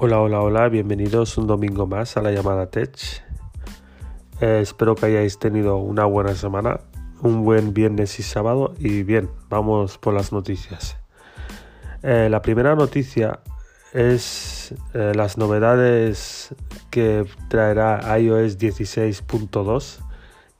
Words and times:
Hola, 0.00 0.20
hola, 0.20 0.40
hola, 0.42 0.68
bienvenidos 0.68 1.36
un 1.38 1.48
domingo 1.48 1.88
más 1.88 2.16
a 2.16 2.22
la 2.22 2.30
llamada 2.30 2.70
Tech. 2.70 2.96
Eh, 4.40 4.60
espero 4.62 4.94
que 4.94 5.06
hayáis 5.06 5.40
tenido 5.40 5.78
una 5.78 6.04
buena 6.04 6.36
semana, 6.36 6.78
un 7.20 7.42
buen 7.44 7.74
viernes 7.74 8.20
y 8.20 8.22
sábado 8.22 8.74
y 8.78 9.02
bien, 9.02 9.28
vamos 9.48 9.98
por 9.98 10.14
las 10.14 10.30
noticias. 10.30 10.98
Eh, 12.04 12.28
la 12.30 12.42
primera 12.42 12.76
noticia 12.76 13.40
es 13.92 14.72
eh, 14.94 15.14
las 15.16 15.36
novedades 15.36 16.54
que 16.90 17.26
traerá 17.48 18.16
iOS 18.20 18.56
16.2 18.56 19.98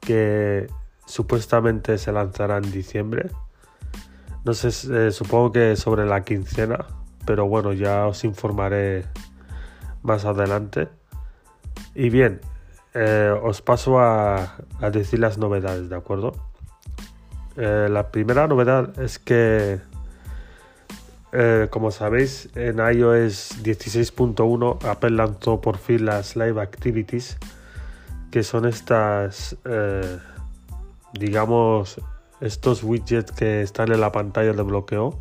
que 0.01 0.67
supuestamente 1.07 1.97
se 1.99 2.11
lanzará 2.11 2.57
en 2.57 2.73
diciembre. 2.73 3.31
No 4.45 4.53
sé, 4.53 5.13
supongo 5.13 5.53
que 5.53 5.77
sobre 5.77 6.07
la 6.07 6.25
quincena, 6.25 6.87
pero 7.25 7.47
bueno, 7.47 7.73
ya 7.73 8.09
os 8.09 8.25
informaré 8.25 9.05
más 10.03 10.25
adelante. 10.25 10.89
Y 11.95 12.11
bien, 12.11 12.41
eh, 12.95 13.33
os 13.43 13.63
paso 13.63 13.99
a, 13.99 14.57
decir 14.93 15.19
las 15.19 15.39
novedades, 15.39 15.89
¿de 15.89 15.97
acuerdo? 15.97 16.33
Eh, 17.57 17.89
la 17.91 18.11
primera 18.11 18.47
novedad 18.47 18.99
es 19.01 19.19
que, 19.19 19.81
eh, 21.33 21.69
como 21.71 21.91
sabéis, 21.91 22.49
en 22.55 22.79
iOS 22.79 23.63
16.1 23.63 24.85
Apple 24.85 25.11
lanzó 25.11 25.61
por 25.61 25.77
fin 25.77 26.07
las 26.07 26.37
Live 26.37 26.61
Activities, 26.61 27.37
que 28.31 28.43
son 28.43 28.67
estas, 28.67 29.57
digamos, 31.15 32.01
estos 32.41 32.83
widgets 32.83 33.33
que 33.33 33.63
están 33.63 33.91
en 33.93 34.01
la 34.01 34.13
pantalla 34.13 34.53
de 34.53 34.63
bloqueo 34.63 35.19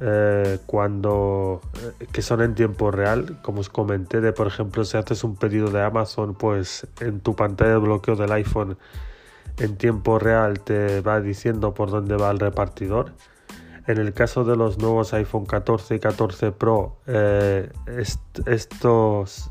eh, 0.00 0.58
cuando 0.66 1.60
eh, 2.00 2.06
que 2.12 2.22
son 2.22 2.40
en 2.42 2.54
tiempo 2.54 2.90
real 2.90 3.40
como 3.42 3.60
os 3.60 3.68
comenté 3.68 4.20
de 4.20 4.32
por 4.32 4.46
ejemplo 4.46 4.84
si 4.84 4.96
haces 4.96 5.24
un 5.24 5.36
pedido 5.36 5.70
de 5.70 5.82
Amazon 5.82 6.34
pues 6.34 6.86
en 7.00 7.20
tu 7.20 7.34
pantalla 7.34 7.72
de 7.72 7.78
bloqueo 7.78 8.14
del 8.14 8.30
iPhone 8.32 8.78
en 9.58 9.76
tiempo 9.76 10.18
real 10.18 10.60
te 10.60 11.00
va 11.00 11.20
diciendo 11.20 11.74
por 11.74 11.90
dónde 11.90 12.16
va 12.16 12.30
el 12.30 12.38
repartidor. 12.38 13.12
En 13.86 13.98
el 13.98 14.12
caso 14.12 14.44
de 14.44 14.54
los 14.54 14.78
nuevos 14.78 15.14
iPhone 15.14 15.46
14 15.46 15.94
y 15.94 15.98
14 15.98 16.52
Pro 16.52 16.98
eh, 17.06 17.70
estos 18.46 19.50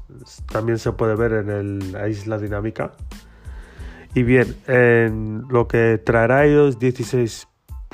también 0.51 0.77
se 0.77 0.91
puede 0.91 1.15
ver 1.15 1.33
en 1.33 1.49
el, 1.49 1.91
la 1.91 2.07
isla 2.07 2.37
dinámica. 2.37 2.93
Y 4.13 4.23
bien 4.23 4.55
en 4.67 5.43
lo 5.49 5.67
que 5.67 5.97
traerá 6.03 6.47
iOS 6.47 6.79
16 6.79 7.47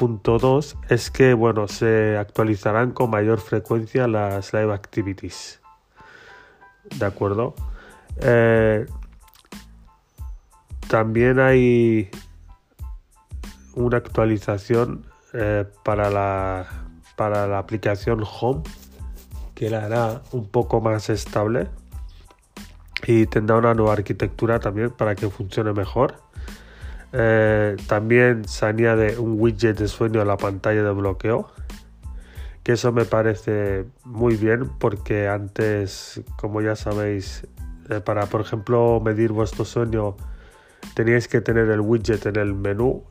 Punto 0.04 0.38
2 0.38 0.76
es 0.90 1.10
que 1.10 1.34
bueno, 1.34 1.70
se 1.70 2.18
actualizarán 2.18 2.92
con 2.92 3.10
mayor 3.10 3.40
frecuencia 3.40 4.06
las 4.06 4.52
live 4.52 4.74
activities. 4.74 5.62
¿De 7.00 7.06
acuerdo? 7.06 7.56
Eh, 8.20 8.86
también 10.90 11.40
hay 11.40 12.12
una 13.76 13.96
actualización 13.96 15.06
eh, 15.32 15.64
para, 15.86 16.10
la, 16.10 16.68
para 17.16 17.48
la 17.48 17.60
aplicación 17.60 18.26
Home 18.42 18.64
que 19.56 19.70
la 19.70 19.86
hará 19.86 20.22
un 20.34 20.50
poco 20.50 20.82
más 20.82 21.10
estable 21.10 21.70
y 23.08 23.26
tendrá 23.28 23.56
una 23.56 23.74
nueva 23.74 23.94
arquitectura 23.94 24.60
también 24.60 24.92
para 24.92 25.16
que 25.16 25.30
funcione 25.30 25.72
mejor. 25.72 26.16
Eh, 27.14 27.78
también 27.88 28.48
se 28.48 28.66
añade 28.66 29.18
un 29.20 29.40
widget 29.40 29.78
de 29.78 29.88
sueño 29.88 30.22
a 30.22 30.26
la 30.26 30.38
pantalla 30.38 30.84
de 30.84 30.92
bloqueo. 30.92 31.48
Que 32.64 32.74
eso 32.74 32.92
me 32.92 33.06
parece 33.06 33.86
muy 34.04 34.36
bien 34.36 34.70
porque 34.80 35.28
antes, 35.28 36.22
como 36.38 36.62
ya 36.62 36.76
sabéis, 36.76 37.46
eh, 37.90 38.00
para 38.00 38.26
por 38.28 38.42
ejemplo 38.42 39.02
medir 39.04 39.32
vuestro 39.32 39.66
sueño 39.66 40.16
teníais 40.96 41.28
que 41.28 41.42
tener 41.42 41.70
el 41.70 41.82
widget 41.82 42.26
en 42.26 42.38
el 42.38 42.54
menú, 42.54 43.04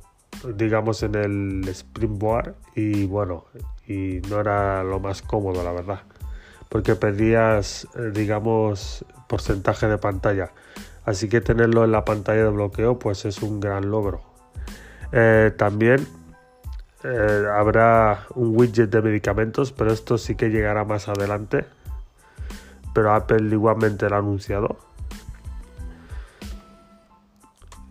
digamos 0.56 1.02
en 1.02 1.14
el 1.14 1.68
Springboard 1.68 2.54
y 2.74 3.04
bueno, 3.06 3.44
y 3.86 4.20
no 4.30 4.40
era 4.40 4.82
lo 4.82 5.00
más 5.00 5.22
cómodo 5.22 5.62
la 5.62 5.72
verdad, 5.72 6.02
porque 6.68 6.94
perdías, 6.94 7.86
eh, 7.96 8.10
digamos, 8.14 9.04
porcentaje 9.28 9.86
de 9.88 9.98
pantalla. 9.98 10.52
Así 11.04 11.28
que 11.28 11.40
tenerlo 11.40 11.84
en 11.84 11.92
la 11.92 12.04
pantalla 12.04 12.44
de 12.44 12.50
bloqueo 12.50 12.98
pues 12.98 13.24
es 13.24 13.42
un 13.42 13.60
gran 13.60 13.90
logro. 13.90 14.22
Eh, 15.12 15.52
también 15.56 16.06
eh, 17.02 17.44
habrá 17.52 18.26
un 18.34 18.56
widget 18.56 18.90
de 18.90 19.02
medicamentos, 19.02 19.72
pero 19.72 19.92
esto 19.92 20.16
sí 20.16 20.36
que 20.36 20.50
llegará 20.50 20.84
más 20.84 21.08
adelante. 21.08 21.64
Pero 22.94 23.12
Apple 23.14 23.48
igualmente 23.50 24.08
lo 24.08 24.16
ha 24.16 24.18
anunciado. 24.18 24.78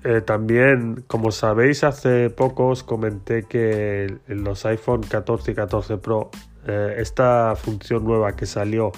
Eh, 0.04 0.22
también, 0.22 1.04
como 1.08 1.32
sabéis, 1.32 1.84
hace 1.84 2.30
poco 2.30 2.70
os 2.70 2.84
comenté 2.84 3.44
que 3.44 4.20
en 4.28 4.44
los 4.44 4.66
iPhone 4.66 5.02
14 5.02 5.52
y 5.52 5.56
14 5.56 5.98
Pro, 5.98 6.32
esta 6.66 7.56
función 7.56 8.04
nueva 8.04 8.36
que 8.36 8.46
salió 8.46 8.92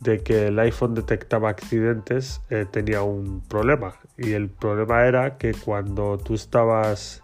de 0.00 0.22
que 0.22 0.48
el 0.48 0.58
iPhone 0.58 0.94
detectaba 0.94 1.50
accidentes 1.50 2.40
eh, 2.50 2.66
tenía 2.70 3.02
un 3.02 3.40
problema. 3.40 3.94
Y 4.16 4.32
el 4.32 4.48
problema 4.48 5.06
era 5.06 5.38
que 5.38 5.54
cuando 5.54 6.18
tú 6.18 6.34
estabas 6.34 7.22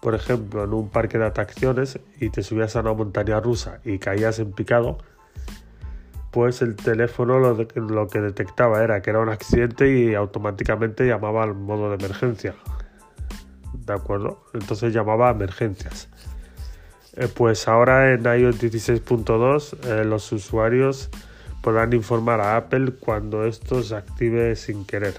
por 0.00 0.14
ejemplo 0.14 0.64
en 0.64 0.72
un 0.72 0.88
parque 0.88 1.18
de 1.18 1.26
atracciones 1.26 2.00
y 2.18 2.30
te 2.30 2.42
subías 2.42 2.74
a 2.74 2.80
una 2.80 2.94
montaña 2.94 3.38
rusa 3.38 3.80
y 3.84 3.98
caías 3.98 4.38
en 4.38 4.52
picado 4.52 4.98
pues 6.30 6.62
el 6.62 6.76
teléfono 6.76 7.38
lo, 7.38 8.08
que 8.08 8.20
detectaba 8.20 8.82
era 8.82 9.02
que 9.02 9.10
era 9.10 9.18
un 9.18 9.28
accidente 9.28 9.92
y 9.92 10.14
automáticamente 10.14 11.06
llamaba 11.06 11.42
al 11.42 11.54
modo 11.54 11.90
de 11.90 11.96
emergencia. 11.96 12.54
De 13.74 13.92
acuerdo 13.92 14.44
entonces 14.54 14.94
llamaba 14.94 15.28
a 15.28 15.32
emergencias. 15.32 16.08
Eh, 17.16 17.28
pues 17.34 17.66
ahora 17.66 18.12
en 18.14 18.22
iOS 18.22 18.62
16.2 18.62 19.84
eh, 19.84 20.04
los 20.04 20.30
usuarios 20.32 21.10
podrán 21.62 21.92
informar 21.92 22.40
a 22.40 22.56
Apple 22.56 22.92
cuando 22.98 23.44
esto 23.44 23.82
se 23.82 23.94
active 23.96 24.56
sin 24.56 24.84
querer. 24.84 25.14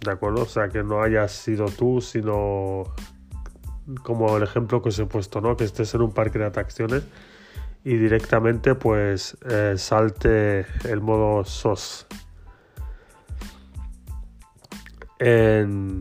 ¿De 0.00 0.10
acuerdo? 0.10 0.42
O 0.42 0.46
sea, 0.46 0.68
que 0.68 0.82
no 0.82 1.02
hayas 1.02 1.32
sido 1.32 1.66
tú, 1.66 2.00
sino 2.00 2.84
como 4.02 4.36
el 4.36 4.42
ejemplo 4.42 4.82
que 4.82 4.88
os 4.88 4.98
he 4.98 5.06
puesto, 5.06 5.40
¿no? 5.40 5.56
Que 5.56 5.64
estés 5.64 5.94
en 5.94 6.02
un 6.02 6.12
parque 6.12 6.38
de 6.38 6.46
atracciones 6.46 7.04
y 7.84 7.96
directamente 7.96 8.74
pues 8.74 9.36
eh, 9.48 9.74
salte 9.76 10.66
el 10.84 11.00
modo 11.00 11.44
SOS. 11.44 12.06
En, 15.18 16.00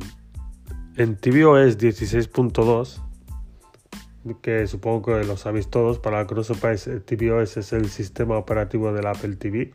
en 0.96 1.16
tvOS 1.16 1.78
16.2 1.78 3.11
que 4.42 4.68
supongo 4.68 5.02
que 5.04 5.24
lo 5.24 5.38
sabéis 5.38 5.70
todos, 5.70 6.00
para 6.00 6.26
que 6.28 6.36
no 6.36 6.44
sepáis, 6.44 6.90
tvOS 7.06 7.58
es 7.58 7.74
el 7.74 7.90
sistema 7.90 8.38
operativo 8.38 8.94
del 8.94 9.08
Apple 9.08 9.36
TV. 9.36 9.74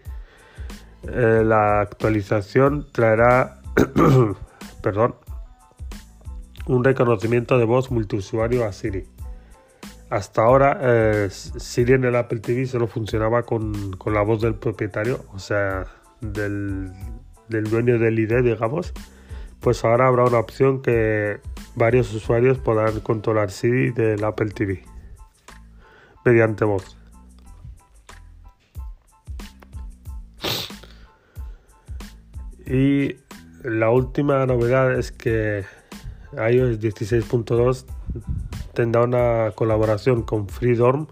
Eh, 1.09 1.43
la 1.45 1.81
actualización 1.81 2.87
traerá 2.93 3.61
perdón, 4.83 5.17
un 6.67 6.85
reconocimiento 6.85 7.59
de 7.59 7.65
voz 7.65 7.91
multiusuario 7.91 8.65
a 8.65 8.73
Siri. 8.73 9.07
Hasta 10.11 10.43
ahora 10.43 10.79
eh, 10.81 11.29
Siri 11.31 11.95
en 11.95 12.05
el 12.05 12.15
Apple 12.15 12.39
TV 12.41 12.67
solo 12.67 12.87
funcionaba 12.87 13.43
con, 13.43 13.97
con, 13.97 14.15
la 14.15 14.23
voz 14.23 14.41
del 14.41 14.55
propietario, 14.55 15.25
o 15.35 15.39
sea, 15.39 15.87
del, 16.21 16.93
del 17.49 17.65
dueño 17.65 17.99
del 17.99 18.19
ID, 18.19 18.43
digamos. 18.43 18.93
Pues 19.61 19.85
ahora 19.85 20.07
habrá 20.07 20.25
una 20.25 20.39
opción 20.39 20.83
que 20.83 21.41
varios 21.77 22.13
usuarios 22.13 22.59
podrán 22.59 23.01
controlar 23.01 23.51
Siri 23.51 23.93
del 23.93 24.25
Apple 24.25 24.51
TV 24.51 24.83
mediante 26.25 26.65
voz. 26.65 26.97
Y 32.67 33.17
la 33.63 33.91
última 33.91 34.45
novedad 34.47 34.99
es 34.99 35.13
que 35.13 35.65
iOS 36.33 36.81
16.2 36.81 37.85
tendrá 38.75 39.05
una 39.05 39.53
colaboración 39.55 40.23
con 40.23 40.49
Freedom 40.49 41.07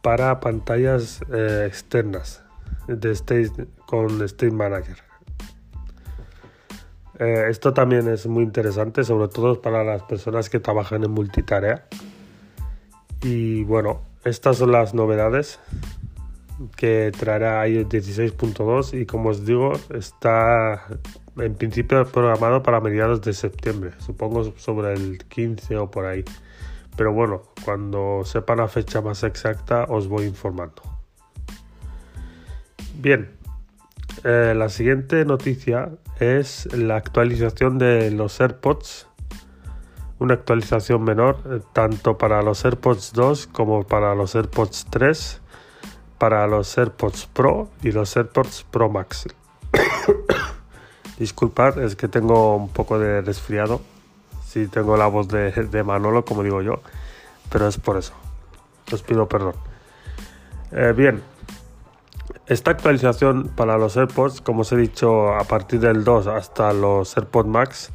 para 0.00 0.40
pantallas 0.40 1.20
eh, 1.30 1.64
externas 1.66 2.42
de 2.88 3.10
State, 3.12 3.66
con 3.86 4.22
State 4.22 4.52
Manager. 4.52 5.09
Eh, 7.20 7.50
esto 7.50 7.74
también 7.74 8.08
es 8.08 8.26
muy 8.26 8.42
interesante, 8.42 9.04
sobre 9.04 9.28
todo 9.28 9.60
para 9.60 9.84
las 9.84 10.02
personas 10.04 10.48
que 10.48 10.58
trabajan 10.58 11.04
en 11.04 11.10
multitarea. 11.10 11.86
Y 13.22 13.62
bueno, 13.64 14.00
estas 14.24 14.56
son 14.56 14.72
las 14.72 14.94
novedades 14.94 15.60
que 16.76 17.12
traerá 17.18 17.68
iOS 17.68 17.88
16.2 17.88 18.98
y 18.98 19.04
como 19.04 19.28
os 19.28 19.44
digo, 19.44 19.72
está 19.94 20.86
en 21.36 21.54
principio 21.56 22.06
programado 22.06 22.62
para 22.62 22.80
mediados 22.80 23.20
de 23.20 23.34
septiembre, 23.34 23.92
supongo 23.98 24.54
sobre 24.56 24.94
el 24.94 25.18
15 25.18 25.76
o 25.76 25.90
por 25.90 26.06
ahí. 26.06 26.24
Pero 26.96 27.12
bueno, 27.12 27.42
cuando 27.66 28.22
sepa 28.24 28.56
la 28.56 28.66
fecha 28.66 29.02
más 29.02 29.24
exacta 29.24 29.84
os 29.90 30.08
voy 30.08 30.24
informando. 30.24 30.82
Bien, 32.94 33.30
eh, 34.24 34.54
la 34.56 34.70
siguiente 34.70 35.26
noticia 35.26 35.90
es 36.20 36.72
la 36.72 36.96
actualización 36.96 37.78
de 37.78 38.10
los 38.10 38.40
AirPods. 38.40 39.08
Una 40.18 40.34
actualización 40.34 41.02
menor, 41.02 41.38
eh, 41.46 41.60
tanto 41.72 42.18
para 42.18 42.42
los 42.42 42.64
AirPods 42.64 43.14
2 43.14 43.46
como 43.46 43.84
para 43.84 44.14
los 44.14 44.34
AirPods 44.34 44.86
3, 44.90 45.40
para 46.18 46.46
los 46.46 46.76
AirPods 46.76 47.26
Pro 47.26 47.70
y 47.82 47.90
los 47.92 48.14
AirPods 48.16 48.66
Pro 48.70 48.90
Max. 48.90 49.26
Disculpad, 51.18 51.82
es 51.82 51.96
que 51.96 52.08
tengo 52.08 52.54
un 52.56 52.68
poco 52.68 52.98
de 52.98 53.22
resfriado. 53.22 53.80
Sí, 54.46 54.66
tengo 54.66 54.96
la 54.98 55.06
voz 55.06 55.28
de, 55.28 55.50
de 55.52 55.82
Manolo, 55.82 56.24
como 56.24 56.42
digo 56.42 56.60
yo, 56.60 56.82
pero 57.50 57.66
es 57.66 57.78
por 57.78 57.96
eso. 57.96 58.12
Os 58.92 59.02
pido 59.02 59.26
perdón. 59.26 59.54
Eh, 60.72 60.92
bien, 60.94 61.22
esta 62.50 62.72
actualización 62.72 63.48
para 63.54 63.78
los 63.78 63.96
AirPods, 63.96 64.40
como 64.40 64.62
os 64.62 64.72
he 64.72 64.76
dicho, 64.76 65.32
a 65.32 65.44
partir 65.44 65.78
del 65.78 66.02
2 66.02 66.26
hasta 66.26 66.72
los 66.72 67.16
AirPods 67.16 67.48
Max, 67.48 67.92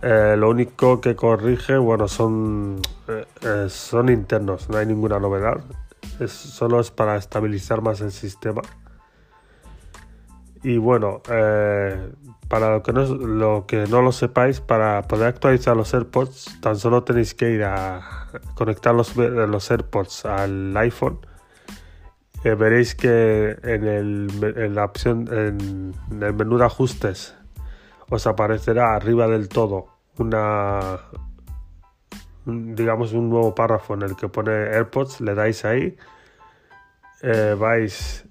eh, 0.00 0.36
lo 0.38 0.48
único 0.48 1.02
que 1.02 1.14
corrige, 1.14 1.76
bueno, 1.76 2.08
son, 2.08 2.80
eh, 3.08 3.66
son 3.68 4.08
internos, 4.08 4.70
no 4.70 4.78
hay 4.78 4.86
ninguna 4.86 5.18
novedad. 5.20 5.60
Solo 6.26 6.80
es 6.80 6.90
para 6.90 7.16
estabilizar 7.16 7.82
más 7.82 8.00
el 8.00 8.10
sistema. 8.10 8.62
Y 10.62 10.78
bueno, 10.78 11.20
para 12.48 12.70
lo 12.70 12.82
que, 12.82 12.94
no, 12.94 13.04
lo 13.04 13.66
que 13.66 13.86
no 13.86 14.00
lo 14.00 14.12
sepáis, 14.12 14.62
para 14.62 15.02
poder 15.02 15.28
actualizar 15.28 15.76
los 15.76 15.92
AirPods, 15.92 16.58
tan 16.62 16.76
solo 16.76 17.04
tenéis 17.04 17.34
que 17.34 17.50
ir 17.50 17.64
a 17.64 18.28
conectar 18.54 18.94
los, 18.94 19.14
los 19.14 19.70
AirPods 19.70 20.24
al 20.24 20.74
iPhone 20.78 21.20
eh, 22.42 22.54
veréis 22.54 22.94
que 22.94 23.58
en, 23.62 23.86
el, 23.86 24.54
en 24.56 24.74
la 24.74 24.84
opción 24.86 25.28
en, 25.30 25.94
menú 26.36 26.56
de 26.56 26.64
ajustes 26.64 27.34
os 28.08 28.26
aparecerá 28.26 28.94
arriba 28.94 29.28
del 29.28 29.48
todo 29.48 29.88
una 30.16 31.00
digamos 32.46 33.12
un 33.12 33.28
nuevo 33.28 33.54
párrafo 33.54 33.94
en 33.94 34.02
el 34.02 34.16
que 34.16 34.28
pone 34.28 34.52
AirPods 34.52 35.20
le 35.20 35.34
dais 35.34 35.64
ahí 35.66 35.96
eh, 37.22 37.54
vais 37.58 38.24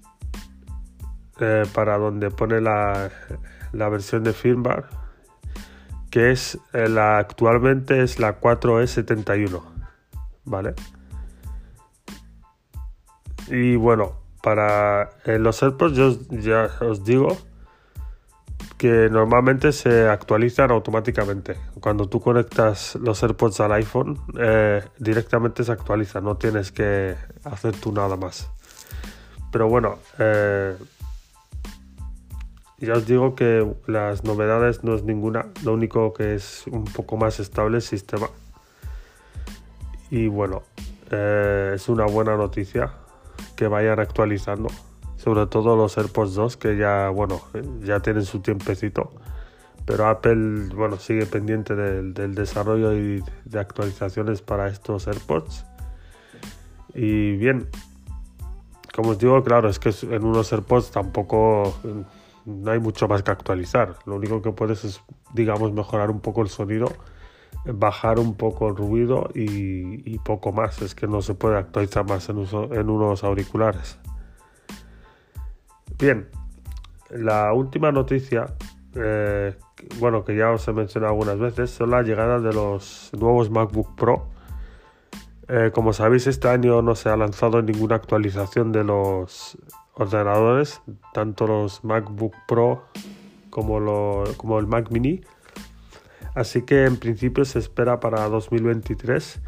eh, 1.38 1.62
para 1.72 1.96
donde 1.96 2.30
pone 2.30 2.60
la, 2.60 3.10
la, 3.72 3.88
versión 3.88 4.24
de 4.24 4.32
firmware 4.32 4.86
que 6.10 6.32
es 6.32 6.58
la 6.72 7.18
actualmente 7.18 8.02
es 8.02 8.18
la 8.18 8.40
4E71 8.40 9.62
vale 10.44 10.74
y 13.50 13.76
bueno, 13.76 14.12
para 14.42 15.10
los 15.26 15.62
AirPods 15.62 15.96
yo 15.96 16.16
ya 16.30 16.70
os 16.80 17.04
digo 17.04 17.36
que 18.78 19.08
normalmente 19.10 19.72
se 19.72 20.08
actualizan 20.08 20.70
automáticamente. 20.70 21.56
Cuando 21.80 22.08
tú 22.08 22.20
conectas 22.20 22.94
los 22.96 23.22
AirPods 23.22 23.60
al 23.60 23.72
iPhone, 23.72 24.18
eh, 24.38 24.82
directamente 24.98 25.64
se 25.64 25.72
actualiza, 25.72 26.22
no 26.22 26.38
tienes 26.38 26.72
que 26.72 27.14
hacer 27.44 27.76
tú 27.76 27.92
nada 27.92 28.16
más. 28.16 28.50
Pero 29.52 29.68
bueno, 29.68 29.98
eh, 30.18 30.76
ya 32.78 32.94
os 32.94 33.06
digo 33.06 33.34
que 33.34 33.70
las 33.86 34.24
novedades 34.24 34.82
no 34.82 34.94
es 34.94 35.02
ninguna, 35.02 35.46
lo 35.62 35.74
único 35.74 36.14
que 36.14 36.34
es 36.34 36.66
un 36.66 36.84
poco 36.84 37.18
más 37.18 37.38
estable 37.38 37.76
el 37.76 37.82
sistema. 37.82 38.28
Y 40.10 40.28
bueno, 40.28 40.62
eh, 41.10 41.72
es 41.74 41.88
una 41.90 42.06
buena 42.06 42.34
noticia 42.36 42.94
que 43.56 43.68
vayan 43.68 44.00
actualizando. 44.00 44.68
Sobre 45.16 45.46
todo 45.46 45.76
los 45.76 45.98
AirPods 45.98 46.34
2 46.34 46.56
que 46.56 46.76
ya, 46.76 47.10
bueno, 47.10 47.42
ya 47.82 48.00
tienen 48.00 48.24
su 48.24 48.40
tiempecito. 48.40 49.10
Pero 49.84 50.06
Apple, 50.06 50.68
bueno, 50.74 50.96
sigue 50.96 51.26
pendiente 51.26 51.74
del, 51.74 52.34
desarrollo 52.34 52.94
y 52.94 53.22
de 53.44 53.60
actualizaciones 53.60 54.40
para 54.40 54.68
estos 54.68 55.06
AirPods. 55.06 55.64
Y 56.94 57.36
bien, 57.36 57.68
como 58.94 59.10
os 59.10 59.18
digo, 59.18 59.42
claro, 59.42 59.68
es 59.68 59.78
que 59.78 59.92
en 60.02 60.24
unos 60.24 60.52
AirPods 60.52 60.90
tampoco 60.90 61.74
no 62.44 62.70
hay 62.70 62.78
mucho 62.78 63.08
más 63.08 63.22
que 63.22 63.30
actualizar. 63.30 63.96
Lo 64.06 64.16
único 64.16 64.42
que 64.42 64.52
puedes 64.52 64.84
es, 64.84 65.02
digamos, 65.34 65.72
mejorar 65.72 66.10
un 66.10 66.20
poco 66.20 66.42
el 66.42 66.48
sonido 66.48 66.92
bajar 67.64 68.18
un 68.18 68.34
poco 68.34 68.68
el 68.68 68.76
ruido 68.76 69.30
y, 69.34 70.18
poco 70.20 70.52
más. 70.52 70.82
Es 70.82 70.94
que 70.94 71.06
no 71.06 71.22
se 71.22 71.34
puede 71.34 71.58
actualizar 71.58 72.08
más 72.08 72.28
en, 72.28 72.38
en 72.38 72.90
unos 72.90 73.24
auriculares. 73.24 73.98
Bien, 75.98 76.28
la 77.10 77.52
última 77.52 77.92
noticia, 77.92 78.54
eh, 78.94 79.54
bueno, 79.98 80.24
que 80.24 80.36
ya 80.36 80.50
os 80.50 80.66
he 80.68 80.72
mencionado 80.72 81.12
algunas 81.12 81.38
veces, 81.38 81.70
son 81.70 81.90
la 81.90 82.02
llegada 82.02 82.40
de 82.40 82.52
los 82.52 83.10
nuevos 83.18 83.50
MacBook 83.50 83.94
Pro. 83.96 84.28
Eh, 85.48 85.72
como 85.74 85.92
sabéis, 85.92 86.26
este 86.26 86.48
año 86.48 86.80
no 86.80 86.94
se 86.94 87.08
ha 87.08 87.16
lanzado 87.16 87.60
ninguna 87.60 87.96
actualización 87.96 88.72
de 88.72 88.84
los 88.84 89.58
ordenadores, 89.94 90.80
tanto 91.12 91.46
los 91.46 91.84
MacBook 91.84 92.34
Pro 92.46 92.84
como, 93.50 93.80
lo, 93.80 94.24
como 94.36 94.58
el 94.58 94.66
Mac 94.66 94.90
Mini 94.90 95.20
Así 96.34 96.62
que 96.62 96.84
en 96.84 96.96
principio 96.96 97.44
se 97.44 97.58
espera 97.58 98.00
para 98.00 98.28
2023. 98.28 99.40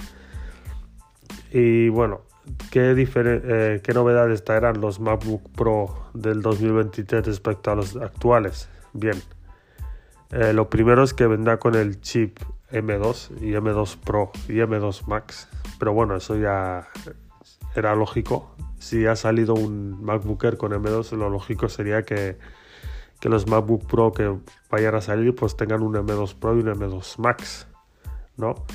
Y 1.52 1.88
bueno, 1.88 2.22
¿qué, 2.70 2.94
eh, 2.96 3.80
¿qué 3.82 3.92
novedades 3.92 4.44
traerán 4.44 4.80
los 4.80 5.00
MacBook 5.00 5.50
Pro 5.50 6.06
del 6.14 6.42
2023 6.42 7.26
respecto 7.26 7.70
a 7.70 7.74
los 7.76 7.96
actuales? 7.96 8.68
Bien, 8.92 9.20
eh, 10.30 10.52
lo 10.52 10.68
primero 10.70 11.02
es 11.02 11.14
que 11.14 11.26
vendrá 11.26 11.58
con 11.58 11.74
el 11.74 12.00
chip 12.00 12.38
M2 12.70 13.42
y 13.42 13.52
M2 13.52 13.96
Pro 13.98 14.32
y 14.48 14.54
M2 14.54 15.06
Max. 15.06 15.48
Pero 15.78 15.92
bueno, 15.92 16.16
eso 16.16 16.36
ya 16.36 16.88
era 17.76 17.94
lógico. 17.94 18.54
Si 18.78 19.06
ha 19.06 19.14
salido 19.14 19.54
un 19.54 20.02
MacBook 20.02 20.44
Air 20.44 20.56
con 20.56 20.72
M2, 20.72 21.16
lo 21.16 21.28
lógico 21.28 21.68
sería 21.68 22.02
que 22.02 22.38
que 23.22 23.28
los 23.28 23.46
MacBook 23.46 23.86
Pro 23.86 24.12
que 24.12 24.36
vayan 24.68 24.96
a 24.96 25.00
salir 25.00 25.32
pues 25.32 25.56
tengan 25.56 25.82
un 25.82 25.94
M2 25.94 26.34
Pro 26.34 26.56
y 26.56 26.60
un 26.60 26.66
M2 26.66 27.18
Max, 27.18 27.68
¿no? 28.36 28.66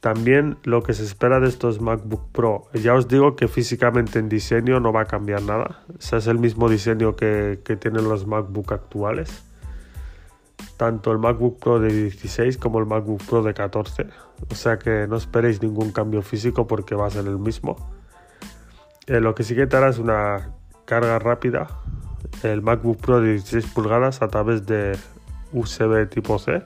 También 0.00 0.58
lo 0.64 0.82
que 0.82 0.92
se 0.92 1.04
espera 1.04 1.38
de 1.38 1.46
estos 1.46 1.80
MacBook 1.80 2.32
Pro, 2.32 2.64
ya 2.74 2.94
os 2.94 3.06
digo 3.06 3.36
que 3.36 3.46
físicamente 3.46 4.18
en 4.18 4.28
diseño 4.28 4.80
no 4.80 4.92
va 4.92 5.02
a 5.02 5.04
cambiar 5.04 5.42
nada, 5.42 5.84
es 6.00 6.26
el 6.26 6.40
mismo 6.40 6.68
diseño 6.68 7.14
que, 7.14 7.60
que 7.64 7.76
tienen 7.76 8.08
los 8.08 8.26
MacBook 8.26 8.72
actuales, 8.72 9.44
tanto 10.76 11.12
el 11.12 11.18
MacBook 11.18 11.60
Pro 11.60 11.78
de 11.78 11.92
16 11.92 12.58
como 12.58 12.80
el 12.80 12.86
MacBook 12.86 13.22
Pro 13.24 13.44
de 13.44 13.54
14, 13.54 14.06
o 14.50 14.54
sea 14.56 14.80
que 14.80 15.06
no 15.06 15.14
esperéis 15.14 15.62
ningún 15.62 15.92
cambio 15.92 16.22
físico 16.22 16.66
porque 16.66 16.96
va 16.96 17.06
a 17.06 17.10
ser 17.10 17.26
el 17.28 17.38
mismo. 17.38 17.76
Eh, 19.06 19.20
lo 19.20 19.36
que 19.36 19.44
sí 19.44 19.54
que 19.54 19.68
te 19.68 19.76
hará 19.76 19.90
es 19.90 19.98
una 19.98 20.54
carga 20.86 21.20
rápida 21.20 21.68
el 22.42 22.62
MacBook 22.62 22.98
Pro 22.98 23.20
de 23.20 23.32
16 23.32 23.66
pulgadas 23.72 24.22
a 24.22 24.28
través 24.28 24.66
de 24.66 24.96
USB 25.52 26.08
tipo 26.08 26.38
C. 26.38 26.62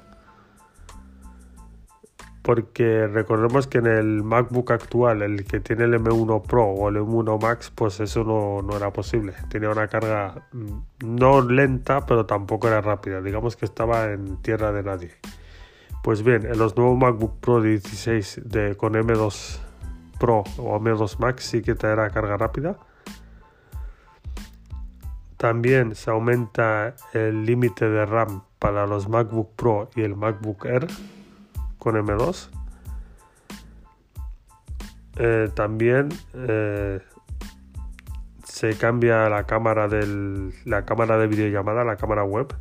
Porque 2.43 3.07
recordemos 3.07 3.69
que 3.69 3.79
en 3.79 3.87
el 3.87 4.25
MacBook 4.25 4.73
actual, 4.73 5.23
el 5.23 5.45
que 5.45 5.61
tiene 5.61 5.85
el 5.85 5.95
M1 5.95 6.43
Pro 6.43 6.65
o 6.65 6.89
el 6.89 6.97
M1 6.97 7.41
Max, 7.41 7.71
pues 7.73 8.01
eso 8.01 8.25
no, 8.25 8.63
no 8.63 8.77
era 8.77 8.93
posible. 8.93 9.33
Tenía 9.49 9.71
una 9.71 9.87
carga 9.87 10.49
mm, 10.53 11.17
no 11.17 11.41
lenta, 11.41 12.05
pero 12.05 12.27
tampoco 12.27 12.67
era 12.67 12.81
rápida. 12.81 13.21
Digamos 13.21 13.55
que 13.55 13.65
estaba 13.65 14.11
en 14.11 14.39
tierra 14.43 14.73
de 14.73 14.83
nadie. 14.83 15.13
Pues 16.03 16.25
bien, 16.25 16.45
en 16.45 16.59
los 16.59 16.77
nuevos 16.77 16.99
MacBook 16.99 17.39
Pro 17.39 17.61
de 17.61 17.71
16 17.71 18.41
de, 18.45 18.77
con 18.77 18.95
M2 18.95 19.61
Pro 20.19 20.43
o 20.59 20.81
M2 20.81 21.19
Max 21.19 21.45
sí 21.45 21.63
que 21.63 21.77
traerá 21.77 22.11
carga 22.11 22.37
rápida 22.37 22.77
también 25.43 25.97
se 25.97 26.09
aumenta 26.09 26.95
el 27.15 27.45
límite 27.45 27.91
de 27.91 28.07
RAM 28.07 28.45
para 28.61 28.87
los 28.87 29.09
MacBook 29.09 29.57
Pro 29.57 29.91
y 29.97 30.03
el 30.03 30.15
MacBook 30.15 30.67
Air 30.67 30.87
con 31.79 31.97
M2. 31.97 32.49
Eh, 35.17 35.51
también 35.53 36.11
eh, 36.35 37.01
se 38.45 38.79
cambia 38.79 39.29
la 39.29 39.43
cámara 39.43 39.89
del, 39.89 40.55
la 40.65 40.85
cámara 40.85 41.19
de 41.19 41.27
videollamada, 41.27 41.83
la 41.83 41.97
cámara 41.97 42.23
web. 42.23 42.55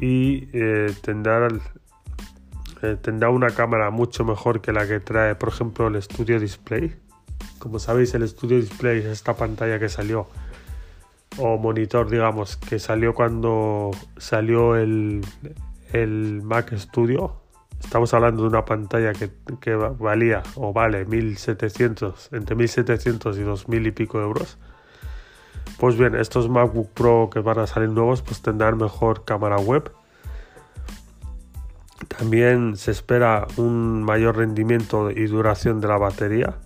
Y 0.00 0.48
eh, 0.54 0.90
tendrá, 1.02 1.48
tendrá 3.02 3.28
una 3.28 3.50
cámara 3.50 3.90
mucho 3.90 4.24
mejor 4.24 4.62
que 4.62 4.72
la 4.72 4.88
que 4.88 5.00
trae, 5.00 5.34
por 5.34 5.50
ejemplo, 5.50 5.88
el 5.88 6.02
Studio 6.02 6.40
Display 6.40 6.96
como 7.66 7.80
sabéis, 7.80 8.14
el 8.14 8.28
Studio 8.28 8.58
Display 8.58 9.00
es 9.00 9.06
esta 9.06 9.34
pantalla 9.34 9.80
que 9.80 9.88
salió, 9.88 10.28
o 11.36 11.58
monitor, 11.58 12.08
digamos, 12.08 12.56
que 12.56 12.78
salió 12.78 13.12
cuando 13.12 13.90
salió 14.18 14.76
el, 14.76 15.26
el 15.92 16.42
Mac 16.44 16.72
Studio, 16.76 17.40
estamos 17.82 18.14
hablando 18.14 18.42
de 18.42 18.50
una 18.50 18.64
pantalla 18.64 19.12
que, 19.14 19.30
que 19.60 19.74
valía 19.74 20.44
o 20.54 20.72
vale 20.72 21.06
1700, 21.06 22.28
entre 22.34 22.54
1700 22.54 23.36
y 23.36 23.42
2000 23.42 23.86
y 23.88 23.90
pico 23.90 24.20
euros. 24.20 24.58
Pues 25.76 25.98
bien, 25.98 26.14
estos 26.14 26.48
MacBook 26.48 26.90
Pro 26.90 27.30
que 27.32 27.40
van 27.40 27.58
a 27.58 27.66
salir 27.66 27.88
nuevos 27.88 28.22
pues 28.22 28.42
tendrán 28.42 28.78
mejor 28.78 29.24
cámara 29.24 29.56
web. 29.56 29.90
También 32.16 32.76
se 32.76 32.92
espera 32.92 33.48
un 33.56 34.04
mayor 34.04 34.36
rendimiento 34.36 35.10
y 35.10 35.26
duración 35.26 35.80
de 35.80 35.88
la 35.88 35.98
batería. 35.98 36.58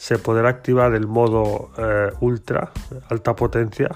Se 0.00 0.18
podrá 0.18 0.48
activar 0.48 0.94
el 0.94 1.06
modo 1.06 1.72
eh, 1.76 2.10
ultra, 2.20 2.70
alta 3.10 3.36
potencia, 3.36 3.90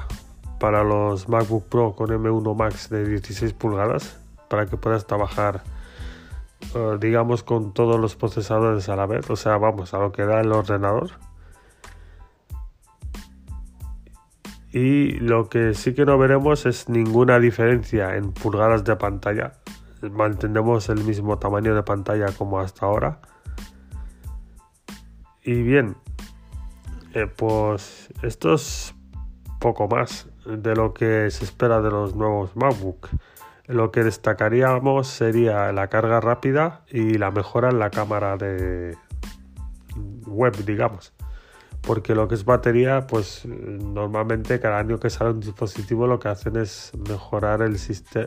para 0.61 0.85
los 0.85 1.31
MacBook 1.31 1.65
Pro 1.71 1.95
con 1.97 2.11
M1 2.11 2.55
Max 2.55 2.91
de 2.91 3.09
16 3.09 3.55
pulgadas, 3.55 4.21
para 4.51 4.67
que 4.67 4.77
puedas 4.77 5.07
trabajar, 5.07 5.63
eh, 6.75 6.99
digamos, 7.01 7.43
con 7.43 7.73
todos 7.73 7.99
los 7.99 8.17
procesadores 8.17 8.91
a 8.91 8.97
la 8.97 9.07
vez. 9.07 9.31
O 9.31 9.37
sea, 9.37 9.57
vamos, 9.57 9.95
a 9.95 9.99
lo 9.99 10.13
que 10.13 10.27
da 10.27 10.43
el 10.43 10.53
ordenador. 10.53 11.13
Y 14.73 15.13
lo 15.21 15.49
que 15.49 15.73
sí 15.73 15.95
que 15.95 16.05
no 16.05 16.19
veremos 16.19 16.67
es 16.67 16.91
ninguna 16.91 17.41
diferencia 17.41 18.15
en 18.17 18.33
pulgadas 18.33 18.85
de 18.85 18.95
pantalla. 18.97 19.55
Mantendremos 20.03 20.91
el 20.91 21.03
mismo 21.03 21.39
tamaño 21.39 21.75
de 21.75 21.83
pantalla 21.83 22.27
como 22.37 22.61
hasta 22.61 22.85
ahora. 22.85 23.21
Y 25.45 25.63
bien, 25.63 25.97
eh, 27.13 27.27
pues 27.27 28.09
esto 28.23 28.55
es 28.55 28.95
poco 29.61 29.89
más 29.89 30.29
de 30.47 30.75
lo 30.75 30.95
que 30.95 31.31
se 31.31 31.45
espera 31.45 31.81
de 31.81 31.91
los 31.91 32.17
nuevos 32.17 32.57
MacBook. 32.57 33.09
Lo 33.67 33.91
que 33.91 34.03
destacaríamos 34.05 35.07
sería 35.07 35.73
la 35.73 35.89
carga 35.89 36.21
rápida 36.21 36.83
y 36.91 37.15
la 37.19 37.31
mejora 37.31 37.71
en 37.71 37.79
la 37.79 37.91
cámara 37.91 38.37
de 38.37 38.97
web, 40.27 40.55
digamos 40.65 41.15
porque 41.87 42.15
lo 42.15 42.29
que 42.29 42.35
es 42.35 42.45
batería, 42.45 43.07
pues 43.07 43.45
normalmente 43.45 44.59
cada 44.61 44.79
año 44.79 44.99
que 44.99 45.11
sale 45.11 45.31
un 45.31 45.41
dispositivo 45.41 46.07
lo 46.07 46.19
que 46.19 46.29
hacen 46.29 46.57
es 46.57 46.93
mejorar 47.09 47.63
el, 47.63 47.77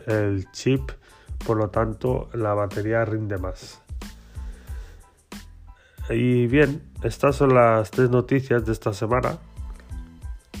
el 0.06 0.50
chip, 0.52 0.90
por 1.44 1.56
lo 1.56 1.68
tanto 1.68 2.28
la 2.34 2.54
batería 2.54 3.04
rinde 3.04 3.38
más. 3.38 3.82
Y 6.10 6.46
bien, 6.46 6.82
estas 7.02 7.36
son 7.36 7.54
las 7.54 7.90
tres 7.90 8.10
noticias 8.10 8.64
de 8.64 8.72
esta 8.72 8.92
semana. 8.92 9.38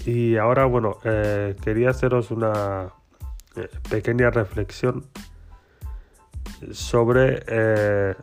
Y 0.04 0.36
ahora, 0.36 0.66
bueno, 0.66 0.98
eh, 1.04 1.56
quería 1.62 1.90
haceros 1.90 2.30
una 2.30 2.92
eh, 3.56 3.68
pequeña 3.90 4.30
reflexión 4.30 5.06
sobre 6.72 7.42
eh, 7.48 8.14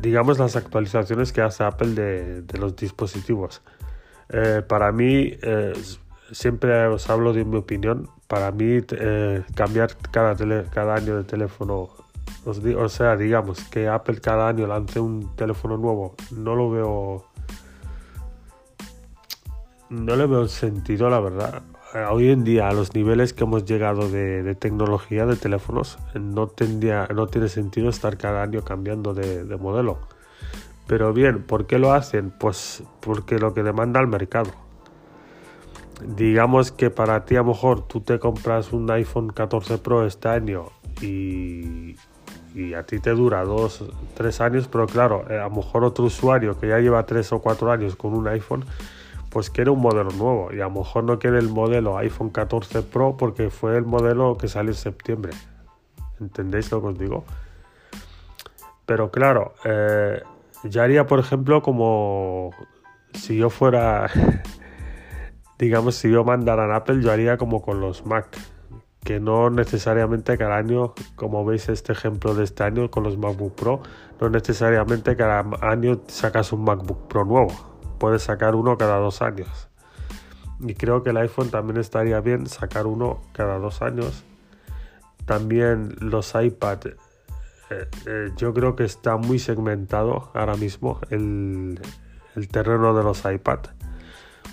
digamos, 0.00 0.38
las 0.38 0.56
actualizaciones 0.56 1.32
que 1.32 1.40
hace 1.40 1.64
Apple 1.64 1.94
de, 1.94 2.58
los 2.58 2.76
dispositivos. 2.76 3.62
Para 4.68 4.90
mí, 4.92 5.32
siempre 6.32 6.86
os 6.86 7.08
hablo 7.10 7.32
de 7.32 7.44
mi 7.44 7.56
opinión, 7.56 8.08
para 8.26 8.50
mí 8.50 8.80
cambiar 9.54 9.96
cada, 10.10 10.34
cada 10.70 10.94
año 10.94 11.16
de 11.16 11.24
teléfono, 11.24 11.90
o 12.44 12.88
sea, 12.88 13.16
digamos, 13.16 13.64
que 13.64 13.88
Apple 13.88 14.20
cada 14.20 14.48
año 14.48 14.66
lance 14.66 15.00
un 15.00 15.34
teléfono 15.36 15.76
nuevo, 15.76 16.14
no 16.30 16.54
lo 16.54 16.70
veo... 16.70 17.24
No 19.90 20.16
le 20.16 20.26
veo 20.26 20.48
sentido, 20.48 21.08
la 21.08 21.20
verdad. 21.20 21.62
Eh, 21.94 22.04
hoy 22.10 22.30
en 22.30 22.42
día 22.42 22.68
a 22.68 22.72
los 22.72 22.92
niveles 22.92 23.32
que 23.32 23.44
hemos 23.44 23.64
llegado 23.64 24.08
de, 24.08 24.56
tecnología 24.56 25.26
de 25.26 25.36
teléfonos 25.36 25.96
no, 26.14 26.48
tendría, 26.48 27.06
no 27.14 27.28
tiene 27.28 27.46
sentido 27.48 27.88
estar 27.88 28.16
cada 28.16 28.42
año 28.42 28.64
cambiando 28.64 29.14
de, 29.14 29.44
modelo. 29.56 29.98
Pero 30.88 31.12
bien, 31.12 31.44
¿por 31.44 31.66
qué 31.66 31.78
lo 31.78 31.92
hacen? 31.92 32.32
Pues 32.32 32.82
porque 33.00 33.38
lo 33.38 33.54
que 33.54 33.62
demanda 33.62 34.00
el 34.00 34.08
mercado. 34.08 34.50
Digamos 36.04 36.72
que 36.72 36.90
para 36.90 37.24
ti 37.24 37.36
a 37.36 37.38
lo 37.38 37.46
mejor 37.46 37.86
tú 37.86 38.00
te 38.00 38.18
compras 38.18 38.72
un 38.72 38.90
iPhone 38.90 39.28
14 39.28 39.78
Pro 39.78 40.04
este 40.04 40.28
año 40.28 40.66
y, 41.00 41.94
y 42.54 42.74
a 42.74 42.84
ti 42.84 43.00
te 43.00 43.10
dura 43.10 43.44
dos, 43.44 43.84
tres 44.14 44.40
años, 44.40 44.68
pero 44.68 44.86
claro, 44.86 45.24
eh, 45.28 45.38
a 45.38 45.48
lo 45.48 45.56
mejor 45.56 45.84
otro 45.84 46.04
usuario 46.04 46.58
que 46.58 46.68
ya 46.68 46.78
lleva 46.78 47.04
tres 47.04 47.32
o 47.32 47.40
cuatro 47.40 47.70
años 47.70 47.96
con 47.96 48.14
un 48.14 48.28
iPhone 48.28 48.64
pues 49.34 49.50
quiere 49.50 49.68
un 49.68 49.80
modelo 49.80 50.10
nuevo 50.10 50.52
y 50.52 50.60
a 50.60 50.68
lo 50.68 50.70
mejor 50.70 51.02
no 51.02 51.18
quiere 51.18 51.40
el 51.40 51.48
modelo 51.48 51.98
iPhone 51.98 52.30
14 52.30 52.82
Pro 52.82 53.16
porque 53.16 53.50
fue 53.50 53.76
el 53.76 53.84
modelo 53.84 54.38
que 54.38 54.46
salió 54.46 54.70
en 54.70 54.76
septiembre. 54.76 55.32
¿Entendéis 56.20 56.70
lo 56.70 56.80
que 56.80 56.86
os 56.86 56.98
digo? 56.98 57.24
Pero 58.86 59.10
claro, 59.10 59.54
eh, 59.64 60.22
yo 60.62 60.82
haría, 60.82 61.08
por 61.08 61.18
ejemplo, 61.18 61.62
como 61.62 62.52
si 63.12 63.36
yo 63.36 63.50
fuera, 63.50 64.08
digamos, 65.58 65.96
si 65.96 66.12
yo 66.12 66.22
mandara 66.22 66.72
a 66.72 66.76
Apple, 66.76 67.02
yo 67.02 67.10
haría 67.10 67.36
como 67.36 67.60
con 67.60 67.80
los 67.80 68.06
Mac, 68.06 68.28
que 69.04 69.20
no 69.20 69.50
necesariamente 69.50 70.36
cada 70.38 70.56
año, 70.56 70.94
como 71.14 71.44
veis 71.44 71.68
este 71.68 71.92
ejemplo 71.92 72.34
de 72.34 72.44
este 72.44 72.64
año 72.64 72.90
con 72.90 73.04
los 73.04 73.18
MacBook 73.18 73.54
Pro, 73.54 73.82
no 74.20 74.30
necesariamente 74.30 75.14
cada 75.16 75.44
año 75.60 76.00
sacas 76.08 76.52
un 76.52 76.64
MacBook 76.64 77.06
Pro 77.08 77.24
nuevo 77.24 77.74
puedes 77.98 78.22
sacar 78.22 78.54
uno 78.54 78.76
cada 78.76 78.98
dos 78.98 79.22
años. 79.22 79.68
Y 80.60 80.74
creo 80.74 81.02
que 81.02 81.10
el 81.10 81.16
iPhone 81.16 81.50
también 81.50 81.78
estaría 81.78 82.20
bien 82.20 82.46
sacar 82.46 82.86
uno 82.86 83.22
cada 83.32 83.58
dos 83.58 83.82
años. 83.82 84.24
También 85.24 85.94
los 86.00 86.34
iPad, 86.34 86.86
eh, 87.70 87.88
eh, 88.06 88.30
yo 88.36 88.52
creo 88.52 88.76
que 88.76 88.84
está 88.84 89.16
muy 89.16 89.38
segmentado 89.38 90.30
ahora 90.34 90.54
mismo 90.56 91.00
el, 91.10 91.80
el 92.36 92.48
terreno 92.48 92.94
de 92.94 93.02
los 93.02 93.24
iPad. 93.24 93.60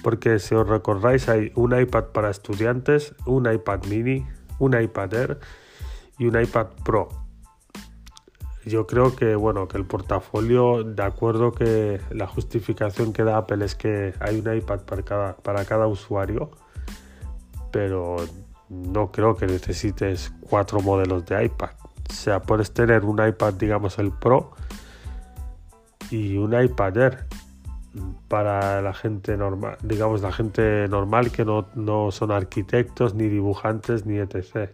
Porque 0.01 0.39
si 0.39 0.55
os 0.55 0.67
recordáis 0.67 1.29
hay 1.29 1.51
un 1.55 1.77
iPad 1.77 2.05
para 2.05 2.29
estudiantes, 2.29 3.13
un 3.25 3.51
iPad 3.51 3.84
mini, 3.89 4.25
un 4.62 4.80
iPad 4.80 5.13
Air 5.13 5.39
y 6.18 6.27
un 6.27 6.39
iPad 6.39 6.68
Pro. 6.86 7.10
Yo 8.63 8.86
creo 8.86 9.15
que 9.15 9.36
bueno 9.36 9.68
que 9.68 9.77
el 9.77 9.86
portafolio 9.86 10.84
de 10.84 11.03
acuerdo 11.03 11.51
que 11.51 12.00
la 12.12 12.27
justificación 12.27 13.12
que 13.12 13.24
da 13.24 13.38
Apple 13.38 13.65
es 13.65 13.74
que 13.74 14.13
hay 14.20 14.39
un 14.39 14.56
iPad 14.56 14.82
para 14.82 15.01
cada, 15.01 15.36
para 15.38 15.65
cada 15.65 15.88
usuario 15.88 16.51
pero 17.72 18.18
no 18.70 19.12
creo 19.12 19.36
que 19.36 19.48
necesites 19.48 20.32
cuatro 20.41 20.82
modelos 20.82 21.25
de 21.25 21.44
iPad. 21.46 21.72
O 22.08 22.13
sea 22.13 22.39
puedes 22.39 22.72
tener 22.72 23.03
un 23.03 23.25
iPad 23.25 23.56
digamos 23.56 23.98
el 23.98 24.12
Pro 24.12 24.51
y 26.12 26.38
un 26.38 26.53
iPad 26.53 26.98
Air 26.98 27.27
para 28.28 28.82
la 28.82 28.94
gente 28.94 29.36
normal 29.36 29.78
digamos 29.82 30.22
la 30.22 30.32
gente 30.32 30.88
normal 30.88 31.32
que 31.32 31.44
no, 31.44 31.68
no 31.76 32.12
son 32.12 32.32
arquitectos 32.32 33.16
ni 33.16 33.28
dibujantes 33.28 34.06
ni 34.06 34.18
etc 34.18 34.72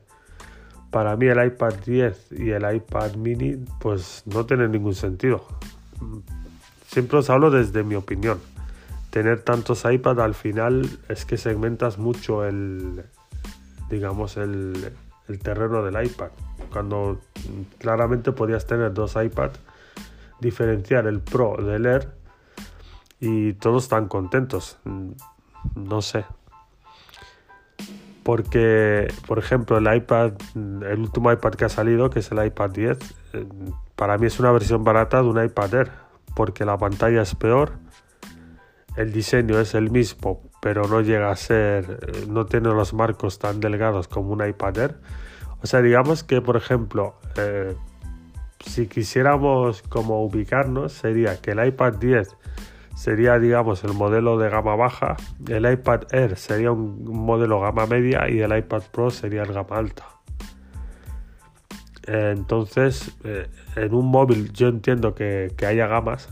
para 0.91 1.15
mí 1.15 1.27
el 1.27 1.45
iPad 1.45 1.73
10 1.85 2.31
y 2.31 2.51
el 2.51 2.75
iPad 2.75 3.15
mini 3.15 3.57
pues 3.79 4.23
no 4.25 4.45
tienen 4.45 4.71
ningún 4.71 4.95
sentido. 4.95 5.45
Siempre 6.87 7.19
os 7.19 7.29
hablo 7.29 7.51
desde 7.51 7.83
mi 7.83 7.95
opinión. 7.95 8.39
Tener 9.09 9.41
tantos 9.41 9.83
iPad 9.85 10.21
al 10.21 10.33
final 10.33 10.89
es 11.09 11.25
que 11.25 11.37
segmentas 11.37 11.97
mucho 11.97 12.45
el, 12.45 13.03
digamos, 13.89 14.37
el, 14.37 14.91
el 15.27 15.39
terreno 15.39 15.83
del 15.83 16.05
iPad. 16.05 16.29
Cuando 16.71 17.19
claramente 17.79 18.31
podías 18.31 18.65
tener 18.65 18.93
dos 18.93 19.15
iPad, 19.21 19.51
diferenciar 20.39 21.07
el 21.07 21.19
Pro 21.19 21.57
del 21.57 21.85
Air 21.85 22.16
y 23.19 23.53
todos 23.53 23.83
están 23.83 24.07
contentos. 24.07 24.79
No 25.75 26.01
sé, 26.01 26.25
porque, 28.27 29.07
por 29.25 29.39
ejemplo, 29.39 29.77
el 29.77 29.95
iPad, 29.95 30.33
el 30.53 30.99
último 30.99 31.31
iPad 31.31 31.53
que 31.53 31.63
ha 31.63 31.69
salido, 31.69 32.09
que 32.09 32.19
es 32.19 32.29
el 32.29 32.45
iPad 32.45 32.71
10, 32.71 32.97
eh, 33.31 33.47
para 33.95 34.17
mí 34.17 34.27
es 34.27 34.37
una 34.41 34.51
versión 34.51 34.83
barata 34.83 35.21
de 35.21 35.29
un 35.29 35.41
iPad 35.41 35.73
Air, 35.73 35.91
porque 36.35 36.65
la 36.65 36.77
pantalla 36.77 37.21
es 37.21 37.35
peor, 37.35 37.71
el 38.97 39.13
diseño 39.13 39.57
es 39.61 39.75
el 39.75 39.91
mismo, 39.91 40.41
pero 40.61 40.89
no 40.89 40.99
llega 40.99 41.31
a 41.31 41.37
ser, 41.37 41.99
eh, 42.01 42.25
no 42.27 42.45
tiene 42.45 42.67
los 42.67 42.93
marcos 42.93 43.39
tan 43.39 43.61
delgados 43.61 44.09
como 44.09 44.33
un 44.33 44.45
iPad 44.45 44.77
Air. 44.77 44.95
O 45.63 45.65
sea, 45.65 45.81
digamos 45.81 46.25
que, 46.25 46.41
por 46.41 46.57
ejemplo, 46.57 47.15
eh, 47.37 47.77
si 48.59 48.87
quisiéramos 48.87 49.83
como 49.83 50.21
ubicarnos, 50.25 50.91
sería 50.91 51.39
que 51.39 51.51
el 51.51 51.65
iPad 51.65 51.93
10 51.93 52.35
sería, 52.97 53.37
digamos, 53.37 53.83
el 53.83 53.93
modelo 53.93 54.39
de 54.39 54.49
gama 54.49 54.75
baja, 54.75 55.17
el 55.47 55.71
iPad 55.71 56.11
Air 56.11 56.35
sería 56.35 56.71
un 56.71 57.03
modelo 57.03 57.61
gama 57.61 57.85
media 57.85 58.27
y 58.27 58.39
el 58.39 58.57
iPad 58.57 58.81
Pro 58.91 59.11
sería 59.11 59.43
el 59.43 59.53
gama 59.53 59.77
alta. 59.77 60.03
Entonces, 62.07 63.15
eh, 63.23 63.47
en 63.75 63.93
un 63.93 64.07
móvil 64.07 64.51
yo 64.51 64.69
entiendo 64.69 65.13
que, 65.13 65.53
haya 65.67 65.85
gamas, 65.85 66.27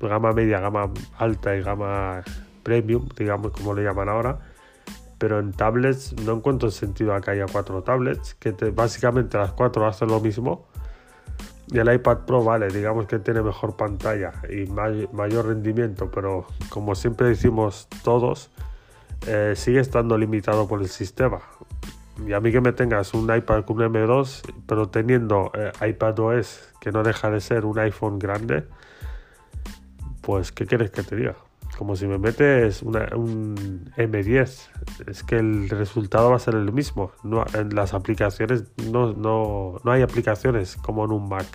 gama 0.00 0.32
media, 0.32 0.58
gama 0.58 0.90
alta 1.16 1.54
y 1.54 1.62
gama 1.62 2.24
premium, 2.64 3.08
digamos 3.16 3.52
como 3.52 3.72
le 3.72 3.84
llaman 3.84 4.08
ahora, 4.08 4.40
pero 5.18 5.38
en 5.38 5.52
tablets 5.52 6.14
no 6.24 6.32
encuentro 6.32 6.72
sentido 6.72 7.14
a 7.14 7.20
que 7.20 7.30
haya 7.30 7.46
cuatro 7.50 7.84
tablets, 7.84 8.34
que 8.34 8.50
básicamente 8.74 9.38
las 9.38 9.52
cuatro 9.52 9.86
hacen 9.86 10.08
lo 10.08 10.18
mismo 10.18 10.66
Y 11.72 11.78
el 11.78 11.92
iPad 11.92 12.18
Pro, 12.26 12.42
vale, 12.42 12.68
digamos 12.68 13.06
que 13.06 13.20
tiene 13.20 13.42
mejor 13.42 13.76
pantalla 13.76 14.32
y 14.48 14.66
mayor 15.12 15.46
rendimiento, 15.46 16.10
pero 16.10 16.46
como 16.68 16.96
siempre 16.96 17.28
decimos 17.28 17.86
todos, 18.02 18.50
eh, 19.26 19.52
sigue 19.54 19.78
estando 19.78 20.18
limitado 20.18 20.66
por 20.66 20.80
el 20.80 20.88
sistema. 20.88 21.40
Y 22.26 22.32
a 22.32 22.40
mí 22.40 22.50
que 22.50 22.60
me 22.60 22.72
tengas 22.72 23.14
un 23.14 23.34
iPad 23.34 23.64
con 23.64 23.80
un 23.80 23.92
M2, 23.92 24.42
pero 24.66 24.88
teniendo 24.88 25.52
eh, 25.54 25.70
iPad 25.88 26.18
OS, 26.18 26.72
que 26.80 26.90
no 26.90 27.02
deja 27.02 27.30
de 27.30 27.40
ser 27.40 27.64
un 27.64 27.78
iPhone 27.78 28.18
grande, 28.18 28.64
pues 30.22 30.50
¿qué 30.50 30.66
quieres 30.66 30.90
que 30.90 31.02
te 31.02 31.14
diga? 31.14 31.36
Como 31.80 31.96
si 31.96 32.06
me 32.06 32.18
metes 32.18 32.82
un 32.82 32.92
M10, 33.96 34.68
es 35.06 35.22
que 35.22 35.36
el 35.36 35.70
resultado 35.70 36.28
va 36.28 36.36
a 36.36 36.38
ser 36.38 36.54
el 36.54 36.74
mismo. 36.74 37.10
En 37.54 37.74
las 37.74 37.94
aplicaciones 37.94 38.64
no, 38.92 39.14
no, 39.14 39.80
no 39.82 39.90
hay 39.90 40.02
aplicaciones 40.02 40.76
como 40.76 41.06
en 41.06 41.12
un 41.12 41.30
Mac. 41.30 41.46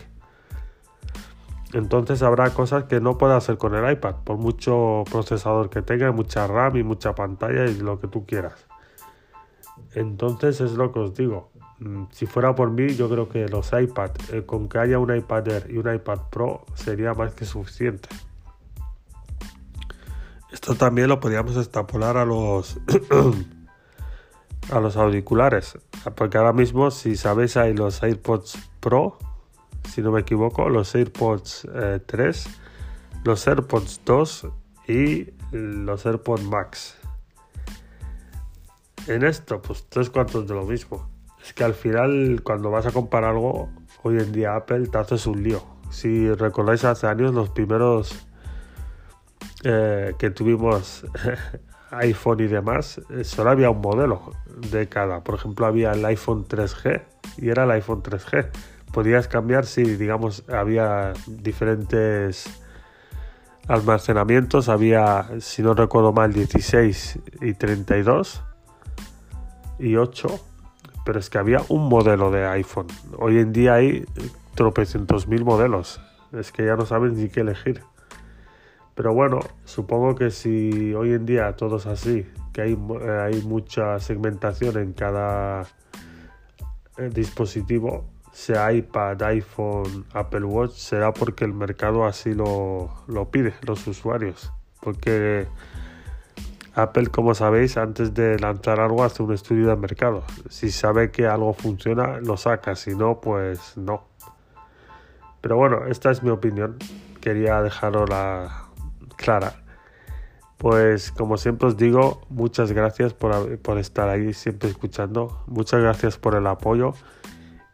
Entonces 1.74 2.24
habrá 2.24 2.50
cosas 2.50 2.86
que 2.86 3.00
no 3.00 3.20
pueda 3.20 3.38
hacer 3.38 3.60
con 3.60 3.76
el 3.76 3.88
iPad, 3.88 4.16
por 4.24 4.38
mucho 4.38 5.04
procesador 5.12 5.70
que 5.70 5.84
tenga, 5.84 6.12
mucha 6.12 6.48
RAM 6.48 6.78
y 6.78 6.82
mucha 6.82 7.14
pantalla 7.14 7.68
y 7.68 7.76
lo 7.76 8.00
que 8.00 8.08
tú 8.08 8.26
quieras. 8.26 8.66
Entonces 9.94 10.60
es 10.60 10.72
lo 10.72 10.92
que 10.92 11.02
os 11.02 11.14
digo. 11.14 11.52
Mm, 11.78 12.06
si 12.10 12.26
fuera 12.26 12.56
por 12.56 12.72
mí, 12.72 12.96
yo 12.96 13.08
creo 13.10 13.30
que 13.30 13.48
los 13.48 13.72
iPad, 13.80 14.10
eh, 14.34 14.44
con 14.44 14.70
que 14.70 14.80
haya 14.80 14.98
un 14.98 15.16
iPad 15.16 15.48
Air 15.50 15.68
y 15.70 15.78
un 15.78 15.94
iPad 15.94 16.22
Pro, 16.32 16.66
sería 16.74 17.14
más 17.14 17.36
que 17.36 17.46
suficiente. 17.46 18.10
Esto 20.56 20.74
también 20.76 21.10
lo 21.10 21.20
podríamos 21.20 21.58
extrapolar 21.58 22.16
a 22.16 22.24
los 22.24 22.78
a 24.72 24.80
los 24.80 24.96
auriculares, 24.96 25.78
porque 26.16 26.38
ahora 26.38 26.54
mismo 26.54 26.92
si 26.92 27.18
sabéis 27.18 27.58
hay 27.58 27.74
los 27.74 28.02
AirPods 28.02 28.58
Pro, 28.80 29.18
si 29.94 30.02
no 30.02 30.14
me 30.14 30.22
equivoco, 30.22 30.70
los 30.70 30.96
AirPods 30.96 31.68
3, 32.06 32.46
eh, 32.46 32.50
los 33.26 33.46
AirPods 33.46 34.00
2 34.06 34.48
y 34.88 35.34
los 35.52 36.06
AirPods 36.06 36.44
Max. 36.46 36.96
En 39.08 39.26
esto, 39.26 39.62
pues 39.62 39.88
tres 39.90 40.10
cuartos 40.10 40.48
de 40.48 40.54
lo 40.54 40.64
mismo. 40.64 41.10
Es 41.44 41.52
que 41.52 41.66
al 41.66 41.74
final, 41.74 42.44
cuando 42.46 42.72
vas 42.72 42.86
a 42.86 42.94
comprar 42.94 43.26
algo, 43.26 43.70
hoy 44.04 44.20
en 44.20 44.32
día 44.32 44.56
Apple 44.56 44.88
te 44.88 44.98
haces 45.00 45.28
un 45.28 45.44
lío. 45.44 45.62
Si 45.90 46.32
recordáis 46.34 46.86
hace 46.86 47.08
años, 47.08 47.34
los 47.34 47.50
primeros 47.50 48.26
eh, 49.68 50.14
que 50.20 50.30
tuvimos 50.30 51.08
iPhone 51.90 52.40
y 52.40 52.46
demás, 52.46 53.02
eh, 53.10 53.24
solo 53.24 53.50
había 53.50 53.72
un 53.72 53.82
modelo 53.82 54.32
de 54.70 54.88
cada. 54.88 55.24
Por 55.24 55.34
ejemplo, 55.34 55.66
había 55.66 55.92
el 55.92 56.06
iPhone 56.06 56.46
3G 56.46 57.02
y 57.38 57.50
era 57.50 57.64
el 57.64 57.72
iPhone 57.72 58.04
3G. 58.04 58.50
Podías 58.94 59.28
cambiar 59.28 59.66
si, 59.66 59.82
digamos, 59.84 60.44
había 60.50 61.14
diferentes 61.26 62.46
almacenamientos. 63.68 64.70
Había, 64.70 65.32
si 65.40 65.64
no 65.64 65.74
recuerdo 65.74 66.14
mal, 66.14 66.32
16 66.32 67.20
y 67.42 67.54
32 67.56 68.44
y 69.80 69.96
8. 69.96 70.28
Pero 71.06 71.20
es 71.20 71.32
que 71.32 71.40
había 71.40 71.62
un 71.70 71.90
modelo 71.90 72.30
de 72.30 72.46
iPhone. 72.46 72.88
Hoy 73.18 73.40
en 73.40 73.52
día 73.52 73.74
hay 73.74 74.06
tropecientos 74.54 75.28
mil 75.28 75.44
modelos. 75.44 76.00
Es 76.34 76.52
que 76.52 76.66
ya 76.66 76.76
no 76.76 76.86
saben 76.86 77.16
ni 77.16 77.30
qué 77.30 77.40
elegir. 77.40 77.82
Pero 78.96 79.14
bueno, 79.14 79.42
supongo 79.66 80.16
que 80.16 80.32
si 80.32 80.94
hoy 80.94 81.12
en 81.12 81.26
día 81.26 81.54
todo 81.58 81.78
es 81.78 81.86
así, 81.86 82.26
que 82.54 82.62
hay, 82.62 82.72
eh, 82.74 83.42
mucha 83.44 84.00
segmentación 84.00 84.78
en 84.78 84.94
cada 84.94 85.64
eh, 86.98 87.10
dispositivo, 87.14 88.06
sea 88.32 88.72
iPad, 88.72 89.22
iPhone, 89.24 90.06
Apple 90.14 90.46
Watch, 90.46 90.72
será 90.72 91.14
porque 91.14 91.44
el 91.44 91.54
mercado 91.54 92.06
así 92.06 92.34
lo, 92.34 92.90
lo 93.08 93.30
pide, 93.30 93.54
los 93.68 93.86
usuarios. 93.86 94.54
Porque 94.82 95.46
Apple, 96.74 97.08
como 97.08 97.36
sabéis, 97.36 97.76
antes 97.76 98.14
de 98.14 98.40
lanzar 98.40 98.80
algo 98.80 99.04
hace 99.04 99.24
un 99.24 99.34
estudio 99.34 99.68
de 99.68 99.76
mercado. 99.76 100.24
Si 100.50 100.72
sabe 100.72 101.12
que 101.12 101.28
algo 101.28 101.54
funciona, 101.54 102.20
lo 102.20 102.38
saca, 102.38 102.76
si 102.76 102.96
no, 102.96 103.20
pues 103.20 103.76
no. 103.76 104.06
Pero 105.42 105.58
bueno, 105.58 105.86
esta 105.88 106.12
es 106.12 106.24
mi 106.24 106.30
opinión. 106.30 106.78
Quería 107.22 107.62
dejarlo 107.62 108.06
la, 108.06 108.65
clara. 109.26 109.64
Pues 110.58 111.12
como 111.12 111.38
siempre 111.38 111.68
os 111.68 111.76
digo, 111.76 112.22
muchas 112.30 112.72
gracias 112.72 113.14
por, 113.14 113.60
por 113.60 113.78
estar 113.78 114.08
ahí 114.08 114.34
siempre 114.34 114.70
escuchando. 114.70 115.44
Muchas 115.48 115.82
gracias 115.82 116.18
por 116.18 116.36
el 116.36 116.48
apoyo 116.48 116.94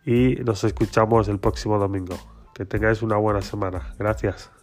y 0.05 0.35
nos 0.43 0.63
escuchamos 0.63 1.27
el 1.27 1.39
próximo 1.39 1.77
domingo. 1.77 2.15
Que 2.55 2.65
tengáis 2.65 3.01
una 3.01 3.17
buena 3.17 3.41
semana. 3.41 3.93
Gracias. 3.99 4.60